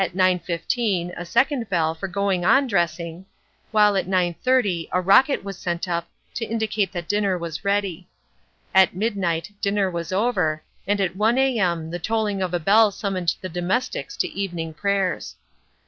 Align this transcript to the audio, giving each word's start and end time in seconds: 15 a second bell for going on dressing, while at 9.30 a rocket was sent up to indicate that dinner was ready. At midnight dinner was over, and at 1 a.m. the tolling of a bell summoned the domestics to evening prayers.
15 0.03 1.13
a 1.15 1.23
second 1.23 1.69
bell 1.69 1.93
for 1.93 2.07
going 2.07 2.43
on 2.43 2.65
dressing, 2.65 3.23
while 3.69 3.95
at 3.95 4.07
9.30 4.07 4.89
a 4.91 4.99
rocket 4.99 5.43
was 5.43 5.59
sent 5.59 5.87
up 5.87 6.09
to 6.33 6.43
indicate 6.43 6.91
that 6.91 7.07
dinner 7.07 7.37
was 7.37 7.63
ready. 7.63 8.07
At 8.73 8.95
midnight 8.95 9.51
dinner 9.61 9.91
was 9.91 10.11
over, 10.11 10.63
and 10.87 10.99
at 10.99 11.15
1 11.15 11.37
a.m. 11.37 11.91
the 11.91 11.99
tolling 11.99 12.41
of 12.41 12.51
a 12.51 12.59
bell 12.59 12.89
summoned 12.89 13.35
the 13.41 13.47
domestics 13.49 14.17
to 14.17 14.27
evening 14.31 14.73
prayers. 14.73 15.35